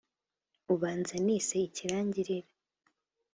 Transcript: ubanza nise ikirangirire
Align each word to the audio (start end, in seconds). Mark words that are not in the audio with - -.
ubanza 0.73 1.15
nise 1.25 1.57
ikirangirire 1.67 2.47